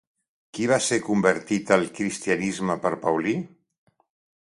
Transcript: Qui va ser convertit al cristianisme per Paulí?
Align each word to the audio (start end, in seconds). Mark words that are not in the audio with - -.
Qui 0.57 0.63
va 0.71 0.79
ser 0.85 0.97
convertit 1.09 1.75
al 1.77 1.87
cristianisme 2.01 2.81
per 2.87 2.97
Paulí? 3.07 3.39